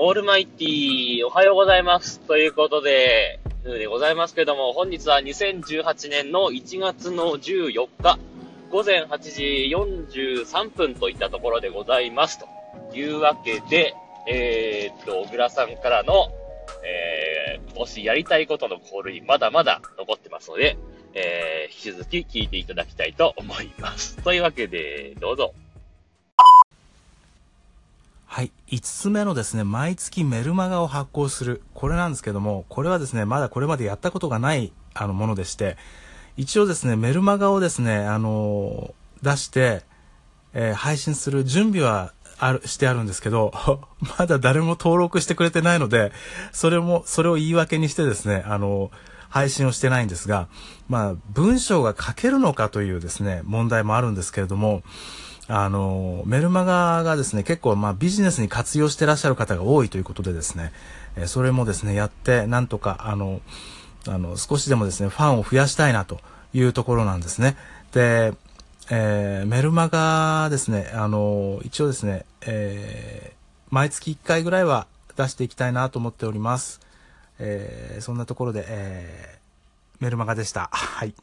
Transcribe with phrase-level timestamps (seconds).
[0.00, 2.20] オールマイティー、おはようございます。
[2.20, 8.16] ということで、でございますけども、本日は2018年の1月の14日、
[8.70, 9.74] 午前8時
[10.46, 12.38] 43分といったところでございます。
[12.38, 13.92] というわけで、
[14.28, 16.28] えー、っと、小倉さんからの、
[16.84, 20.78] えー、もしやりたいことのコールにまだまだ残ってますので、
[21.14, 24.16] えー、引き続き聞いていただきたいと思います。
[24.22, 25.54] というわけで、どうぞ。
[28.38, 28.52] はい。
[28.68, 31.60] 5つ目のですね、毎月メルマガを発行する。
[31.74, 35.76] これなんですけども、これはですね、まだこれまでやったことがない、あの、ものでして、
[36.36, 39.82] 一応ですね、メルマガをですね、あの出して、
[40.54, 43.52] えー、配信する準備はある、してあるんですけど、
[44.20, 46.12] まだ誰も登録してくれてないので、
[46.52, 48.92] それも、それを言い訳にしてですね、あの
[49.28, 50.46] 配信をしてないんですが、
[50.88, 54.84] まあ、文章が書けるのかというですね、問題もあるんですけれども、
[55.48, 60.72] あの、メルマガがですね、結構まあビジネスに活用してらっしゃる方が多いということでですね、
[61.16, 63.40] えそれもですね、やって、なんとか、あの、
[64.06, 66.20] あの、少しでもですね、ファンを増やしたいなと
[66.52, 67.56] いうところなんですね。
[67.92, 68.34] で、
[68.90, 74.86] えー、メルマガですね、あの、一応ですね、えー、毎月1回ぐらいは
[75.16, 76.80] 出していきたいなと思っております。
[77.38, 80.68] えー、そんなところで、えー、メルマガでした。
[80.72, 81.14] はい。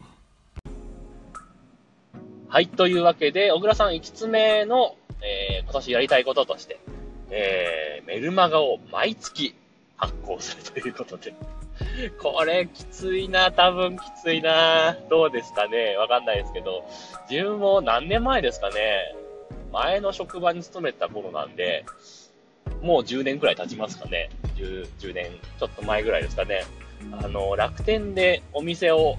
[2.56, 6.80] はい、というわけで、小倉さん5つ目の、えー、今年やりたいこととして、
[7.30, 9.54] えー、メルマガを毎月
[9.98, 11.34] 発行するということで。
[12.18, 14.98] これ、きついな、多分きついな。
[15.10, 15.98] どうですかね？
[15.98, 16.86] わかんないですけど、
[17.30, 19.14] 自分も何年前ですかね？
[19.74, 21.84] 前の職場に勤めた頃なんで、
[22.82, 25.26] もう10年くらい経ちますかね 10, 10年
[25.60, 26.64] ちょっと前ぐらいですかね。
[27.22, 29.18] あの、楽天でお店を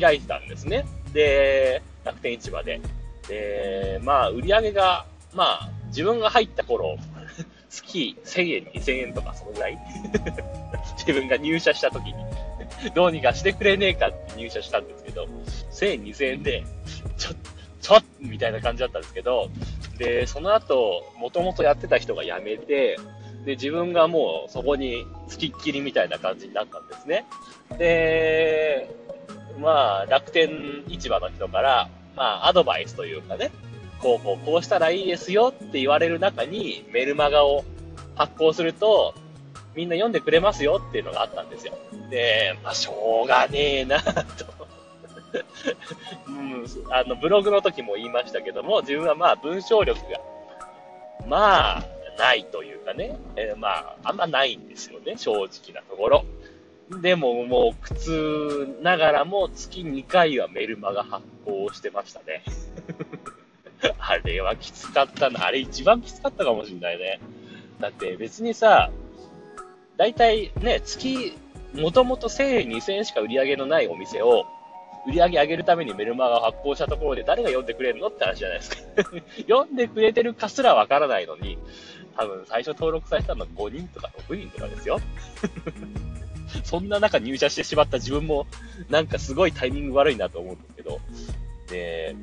[0.00, 0.86] 開いてたんですね。
[1.12, 2.80] で、楽天市場で。
[3.28, 5.04] で、まあ、売り上げが、
[5.34, 6.96] まあ、自分が入った頃、
[7.68, 9.78] 月1000円、2000円とかそのぐらい
[10.96, 12.14] 自分が入社した時に
[12.94, 15.26] どうにかしてくれねえかって入社したんですけど、
[15.72, 16.64] 1000円、2000円で、
[17.16, 17.34] ちょ、
[17.80, 19.50] ちょっみたいな感じだったんですけど、
[19.98, 22.98] で、その後、もともとやってた人が辞めて、
[23.44, 27.24] で、自分がもうそこに付きっきりみたいな感じになったんですね。
[27.78, 28.90] で、
[29.58, 33.52] まあ、楽天市場の人から、まあ、アドバイスというかね、
[34.00, 37.64] こうこうこうしたらいいですよって言われる中にメルマガを
[38.14, 39.14] 発行すると、
[39.74, 41.74] みんな読んでくれますよっていうのがあったんですよ。
[42.10, 44.56] で、まあ、しょうがねえなと
[46.26, 46.66] うん。
[46.90, 50.20] あの、ブログの時も言いましたけども、自分はまあ、文章力が、
[51.26, 51.84] まあ、
[52.18, 56.24] ないというかね、えー、まあ、あんまないんですよね、正直なところ。
[56.90, 62.44] でももう苦痛ながらも月2回はメルマガ発行してましたね。
[63.98, 65.46] あれはきつかったな。
[65.46, 67.20] あれ一番きつかったかもしんないね。
[67.80, 68.90] だって別にさ、
[69.96, 71.36] だいたいね、月、
[71.74, 74.46] もともと1000円、2000円しか売り上げのないお店を、
[75.06, 78.76] 売り上げ上げるためにメルマガを発行したところで誰が読んでくれるのって話じゃないですか。
[79.48, 81.58] 読んでくれてるかすらわからないのに、
[82.16, 85.00] 多分最初登録されたのは5人とか6人とかですよ。
[86.64, 88.46] そんな中入社してしまった自分も、
[88.88, 91.00] なんかすごいタイミング悪いなと思うんですけど、
[91.68, 92.16] で、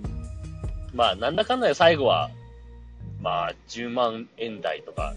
[0.93, 2.29] まあ、なんだかんだで最後は、
[3.21, 5.13] まあ、10万円台とか、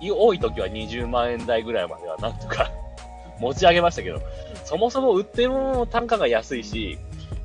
[0.00, 2.70] 多い時は20万円台ぐらいまではなんとか
[3.38, 4.20] 持ち上げましたけど、
[4.64, 6.98] そもそも売ってるものの単価が安いし、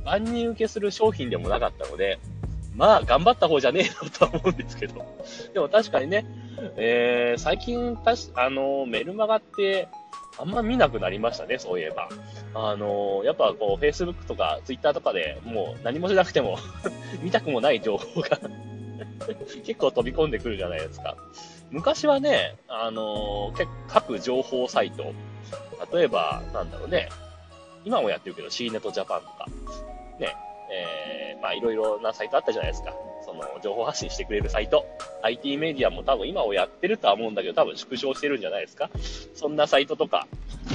[0.06, 2.20] 万人受けする商品でもなかったので、
[2.76, 5.06] まあ、頑張った方じゃねえのとは思うんですけど。
[5.54, 6.26] でも確かにね、
[6.76, 9.88] えー、最近、たし、あの、メルマガって、
[10.38, 12.10] あんま見なくなりましたね、そういえば。
[12.54, 16.58] あのー、やっぱこう、Facebook とか Twitter とかでもう何もしなくても
[17.22, 18.40] 見たくもない情報が
[19.64, 21.16] 結構飛び込んでくるじゃないですか。
[21.70, 25.14] 昔はね、あのー、各情報サイト、
[25.92, 27.10] 例えば、なんだろうね、
[27.86, 29.46] 今もやってるけど C ネットジャパンとか、
[30.20, 30.36] ね、
[30.72, 32.94] えー、まあいろいろなサイトあったじゃないですか。
[33.44, 34.86] の、情報発信してくれるサイト。
[35.22, 38.90] IT メディアも多分今をやってるとは思うんだけど、多分縮小してるんじゃないですか。
[39.36, 40.28] そんなサイトとか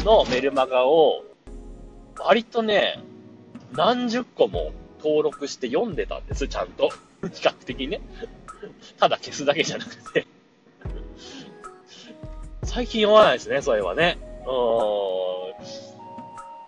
[0.04, 1.24] のメルマガを、
[2.18, 3.00] 割とね、
[3.72, 4.72] 何十個も
[5.02, 6.90] 登録して読んでたんです、ちゃんと。
[7.20, 8.00] 比較的ね。
[8.98, 10.26] ただ消すだけじゃなくて
[12.64, 14.18] 最近読まないですね、それはね。
[14.46, 15.58] うん。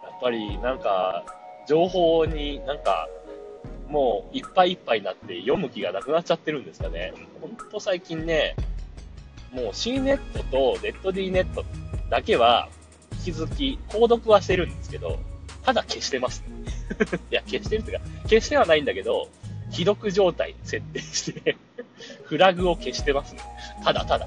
[0.09, 1.25] やっぱり、なんか、
[1.69, 3.09] 情報になんか、
[3.91, 7.13] もういっぱいいっぱいになって読む気がなくなっちゃってるんですかね。
[7.41, 8.55] ほんと最近ね、
[9.53, 11.65] もう C ネットとネット D ネット
[12.09, 12.69] だけは
[13.19, 15.19] 引き続き購読はしてるんですけど、
[15.65, 16.45] ただ消してます、
[17.31, 19.29] いや、消してるっていうか、消してはないんだけど、
[19.73, 21.57] 既読状態設定して
[22.25, 23.41] フラグを消してますね。
[23.85, 24.27] ただただ。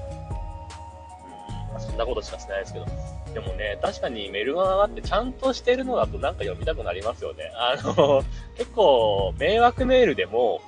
[1.78, 2.86] そんなことしかしてないですけど。
[3.34, 7.50] でもね、確かにメルマガってちゃんとしてるのだとなんか読みたくなりますよね。
[7.56, 8.24] あの、
[8.56, 10.62] 結構迷惑メールでも、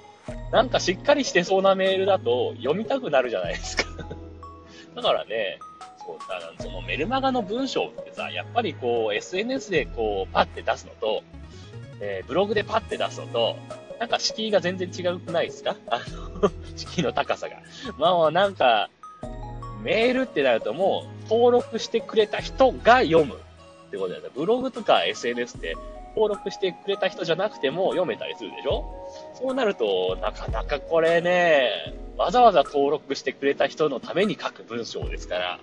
[0.51, 3.85] なんかしっかりしてそうなメールだと読みたくなるじゃないですか。
[4.97, 5.59] だからね、
[6.05, 11.23] そうだそのメルマガの文章ってさ、やっぱりこう SNS でこうパッて出すのと、
[12.01, 13.57] えー、ブログでパッて出すのと、
[14.01, 15.77] なんか敷居が全然違くないですか？
[15.89, 16.01] あ
[16.43, 17.57] の敷居の高さが。
[17.97, 18.91] まあなんか、
[19.83, 24.29] メールってなるともう登録してくれた人が読むってことだよね。
[24.35, 25.77] ブログとか SNS って
[26.15, 28.85] 登録してくれた人じゃなくても読めたりするでしょ？
[29.35, 31.71] そうなると、なかなかこれね、
[32.17, 35.59] わざわざ登録してくれた人のために書く文章ですから、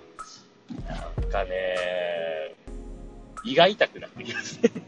[1.20, 2.54] なんかね、
[3.44, 4.70] 胃が痛くなってきますね。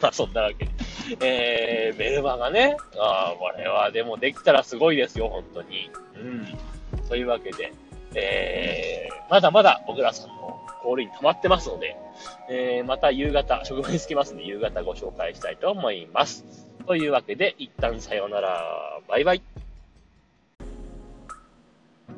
[0.00, 0.70] まあそんなわけで。
[1.20, 2.76] えー、メルマガね。
[2.96, 5.90] ああ、これはでもできたらすごいですよ、本当に。
[6.16, 6.46] うん。
[7.08, 7.72] というわけで、
[8.16, 11.96] えー、まだまだ小倉さんのコールイン溜まってますので、
[12.48, 16.44] えー、また夕方、職場に着きますので、夕方ご紹介したいと思います。
[16.86, 19.00] というわけで、一旦さようなら。
[19.08, 19.42] バイバイ。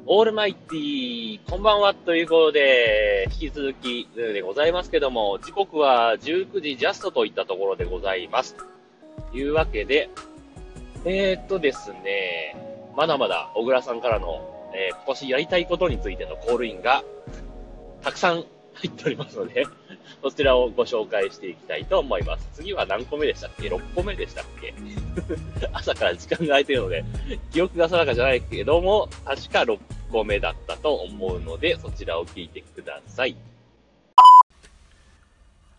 [0.08, 8.54] オールマイティー、こんばんはということで、引き続きでございますけども、時刻は19時ジャストといったところでございます。
[9.32, 10.08] というわけで、
[11.04, 12.56] えー、っとですね、
[12.96, 17.02] まだまだ小倉さんからの、えー、今年やりたいことについてのコールインが
[18.02, 18.44] たくさん
[18.74, 19.66] 入っておりますので、
[20.22, 22.46] そちらをご紹介していきたいと思います。
[22.52, 24.74] 次は何個目でしたっけ ?6 個目でしたっけ？
[25.72, 27.04] 朝から時間が空いてるので、
[27.52, 29.78] 記憶が定かじゃないけども、確か6
[30.12, 33.34] 個目だったと思うので、そちらを聞いてください。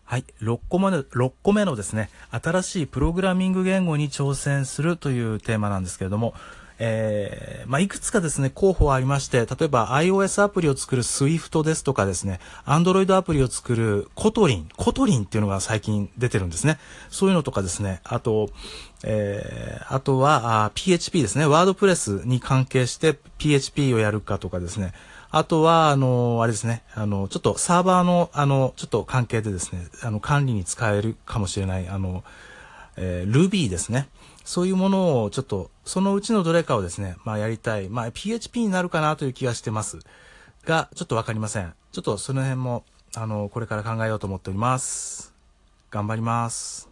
[0.04, 0.24] はい。
[0.40, 6.34] 6個目の、6個目のですね、新しいプログラミング言語に挑戦するというテーマなんですけれども、
[6.80, 16.78] えー、まあ、いくつかですね、候補はありまして、例えば iOS アプリを作る Swift ですとかですね、Android アプリを作る Kotlin、Kotlin っていうのが最近出てるんですね。
[17.10, 18.50] そういうのとかですね、あと、
[19.04, 24.92] えー、あとはあ PHP ですね、ワードプレスに関係して PHP をやるかとかですね、
[25.30, 32.24] あとは、あの、あれですね、あの、ちょっとサーバーの、あの、ちょっと関係でですね、あの、管理に使えるかもしれない、あの、
[32.96, 34.08] えー、Ruby ですね。
[34.48, 37.90] そういうものをちょっと、そのうちのどれかをですね、まあやりたい。
[37.90, 39.98] まあ PHP になるかなという気がしてます。
[40.64, 41.74] が、ちょっとわかりません。
[41.92, 42.82] ちょっとその辺も、
[43.14, 45.34] あの、これから考えようと思っております。
[45.90, 46.88] 頑張ります。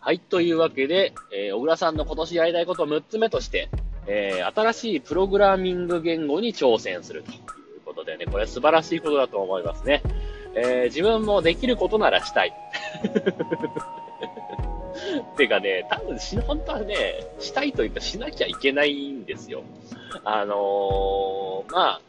[0.00, 3.68] はい、というわけで、えー、小倉さんの今年やりたいこと6つ目として、
[4.08, 7.38] えー、新しいプログラミング言語に挑戦するという
[7.84, 10.02] ことでね、これ素晴らしいことだと思いますね。
[10.56, 12.52] えー、自分もできることならしたい。
[15.36, 19.62] てかね、多分し、本当はね、したいというかしなきゃいけないんですよ。
[20.24, 22.00] あのー、まあ、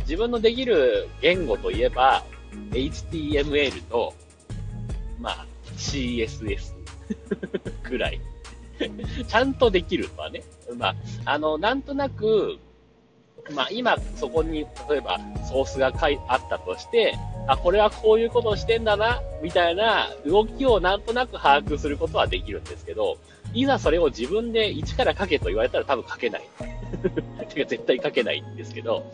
[0.00, 2.24] 自分のできる言語といえば、
[2.70, 4.14] HTML と、
[5.18, 5.46] まあ、
[5.76, 6.74] CSS
[7.82, 8.20] くらい。
[9.26, 10.42] ちゃんとできるのはね。
[10.76, 10.94] まあ、
[11.24, 12.58] あの、なんとなく、
[13.54, 15.18] まあ、今そこに、例えば
[15.48, 17.14] ソースが書いあったとして、
[17.46, 23.16] あ、これはこういうことをしてんだな、みたいな動きをなんとなく把握することはできるんですけど、
[23.54, 26.42] いざそれを自分で一から書けと言われたら多分書けない。
[27.54, 29.04] 絶対書けないんですけど、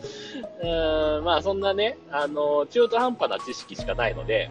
[0.61, 4.49] うーん、まあそんなね、あの、中途半端な知識しかないので、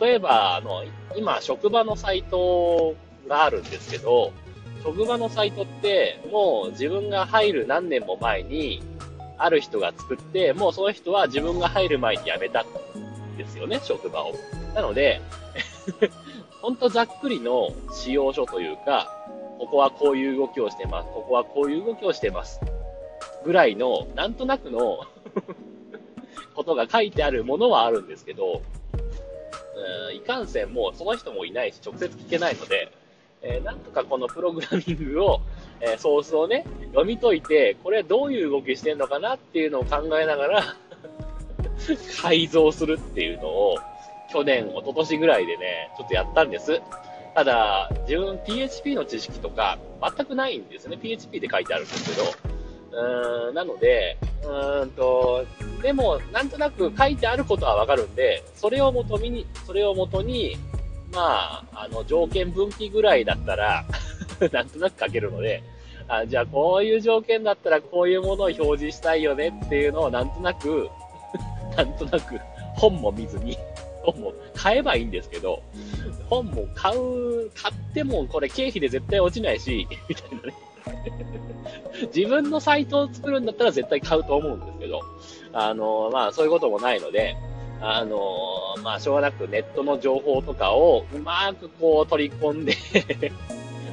[0.00, 0.84] 例えば、あの、
[1.16, 2.94] 今職場のサイト
[3.28, 4.32] があるんですけど、
[4.82, 8.82] 職場のサイトってもう自分が入る何年も前に
[9.42, 14.34] ある人が作って、もうその人は自分が入る前に辞めたんですよね、職場を。
[14.74, 15.20] なので、
[16.60, 19.10] ほんとざっくりの使用書というか、
[19.58, 21.08] ここはこういう動きをしてます。
[21.08, 22.60] ここはこういう動きをしてます。
[23.44, 25.06] ぐらいの、なんとなくの
[26.54, 28.60] ことが書いてあるものはあるんですけど、
[30.08, 32.92] うん、いかんせんもうその人もいないし、直接聞けないので、
[33.42, 35.40] えー、なんとかこのプログラミングを
[35.80, 40.76] えー、ソースをね、読み解いて、これはどういう動きしてんのかなっていうのを考えながら
[42.20, 43.78] 改造するっていうのを、
[44.32, 46.80] 去年、一昨年ぐらいでね、ちょっとやったんです。
[47.34, 49.78] ただ、自分 PHP の知識とか
[50.16, 50.96] 全くないんですね。
[50.96, 52.50] PHP で書いてあるんですけど。
[52.92, 55.44] うーん、なので、うーんと、
[55.80, 60.56] でも、なんとなく書いてあることはわかるんで、それを元に、それを元に、
[61.12, 63.84] まあ、あの、条件分岐ぐらいだったら
[64.52, 65.62] なんとなく書けるので、
[66.08, 70.88] あじゃあこういう条件だったらこういうものを表示したいよねっていうのをなんとなく
[71.76, 72.40] なんとなく
[72.74, 73.56] 本も見ずに
[74.02, 75.62] 本も買えばいいんですけど、
[76.28, 80.54] 本も買う、買ってもこれ経費で絶対落ちないし、みたいなね。
[82.14, 85.02] 自分のサイトを作るんだったら絶対買うと思うんですけど、
[85.52, 87.36] あの、まあそういうこともないので、
[87.80, 88.18] あの、
[88.82, 92.74] まあしょうがなくネットの情報とかをうまくこう取り込んで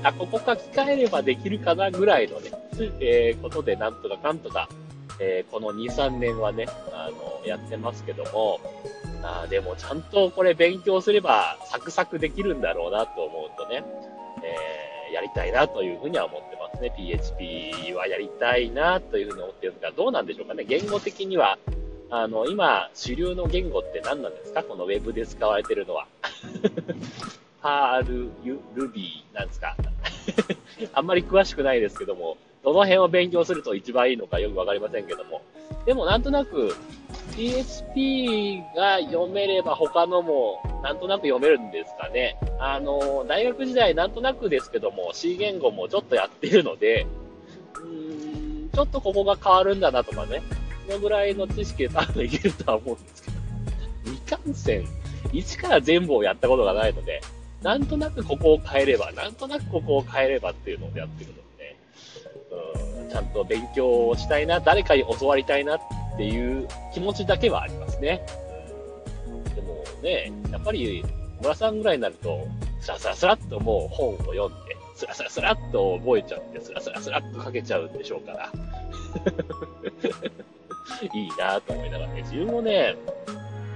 [0.03, 2.51] あ、ここ書き換えればできるかなぐらいのね、
[2.99, 4.69] えー、ことでなんとかかんとか、
[5.19, 8.59] えー、この2、3年はね、あの、やってますけども、
[9.23, 13.83] あでもちゃんとこれ勉強すればサクサクできるんだろうなと思うとね、
[14.43, 16.93] えー、やりたいなというふうには思ってますね。
[16.95, 20.63] PHP はやりたいなというふうに思ってるんですが、どうなんでしょうかね。
[20.65, 21.57] 言語的には、
[22.11, 24.63] あの、今、主流の言語って何なんですか？
[24.63, 26.05] この Web で使われてるのは。
[27.61, 28.29] パール、
[28.75, 29.75] ルビーなんですか？
[30.97, 35.43] あんまり詳しくないですけども、どの辺を勉強すると一番いいのかよくわかりませんけども。
[35.85, 36.75] でもなんとなく、
[37.35, 42.35] PHP が読めれば他のもなんとなく読めるんですかね。
[42.59, 47.05] あの、大学時代なんとなくですけども C 言語もちょっとやってるので、
[47.75, 50.41] うーん、ちょっとここが変わるんだなとかね。
[50.87, 53.37] そのぐらいの知識で多分いけるとは思うんですけど。
[54.05, 54.83] 未完成、
[55.31, 57.21] 一から全部をやったことがないので、
[57.61, 61.77] なんとなくここを変えれば、なんとなくここを変えればっていうのをやってるので、
[63.01, 65.79] うん、ちゃんと勉強をしたいな、誰かに教わりたいなっ
[66.17, 68.25] ていう気持ちだけはありますね。
[69.55, 71.03] でもね、やっぱり、
[71.41, 72.47] 村さんぐらいになると、
[72.79, 78.51] スラスラスラっともう本を読んで、スラスラスラっと覚えちゃって、スラスラスラっと書けちゃうんでしょうから。
[81.13, 82.95] いいなと思いながらね、自分もね、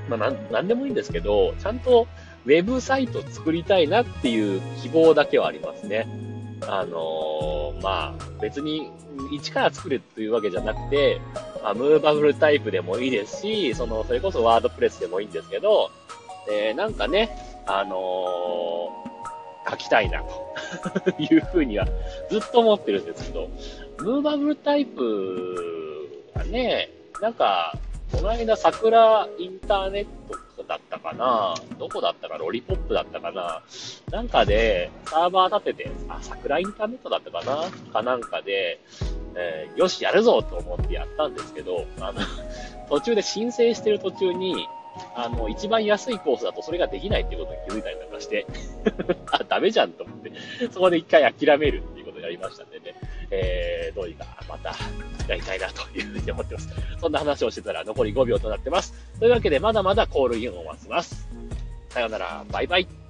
[0.07, 2.07] まあなん、なんでもいいんですけど、ちゃんと
[2.45, 6.07] ウェブサイト作りたいなっていう希望だけはありますね。
[6.67, 8.91] あのー、まあ、別に
[9.31, 11.19] 一から作るっていうわけじゃなくて、
[11.63, 15.89] まあ、ムーバブルタイプでもいいですし、その、それこそワードプレスでもいいんですけど、
[16.51, 17.29] えー、なんかね、
[17.65, 20.23] あのー、書きたいな、
[21.03, 21.87] というふうには
[22.29, 23.49] ずっと思ってるんですけど、
[23.99, 26.89] ムーバブルタイプはね、
[27.21, 27.77] なんか、
[28.11, 30.37] この間桜インターネット
[30.71, 31.53] だったかな？
[31.77, 33.61] どこだったかロリポップだったかな？
[34.09, 37.91] なんかで、サーバー立てて、あ、桜インターネットだったかな？
[37.91, 38.79] かなんかで、
[39.35, 42.21] えー、よし、やるぞと思ってやったんですけど、あの、
[42.89, 44.67] 途中で申請してる途中に、
[45.15, 48.45] あの、一番安いコースだとそれができないっていうことに気づいたりなんかして、
[49.31, 50.31] あ、ダメじゃんと思って、
[50.71, 52.79] そこで一回諦めるっていうことをやりましたね、
[53.31, 54.75] えー、どうにかまた
[55.27, 56.69] やりたいなというふうに思ってます。
[56.99, 58.93] そんな話をしてたら残り5秒となってます。
[59.19, 61.27] というわけで、まだまだコールインを待ちます。
[61.89, 63.00] さようなら、バイバイ。